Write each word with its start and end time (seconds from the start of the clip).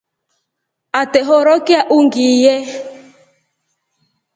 Atehorokya 1.01 1.79
ungiiye. 1.97 2.55